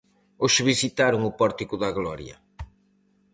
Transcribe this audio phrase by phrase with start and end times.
[0.43, 2.35] Hoxe visitaron o pórtico da Gloria.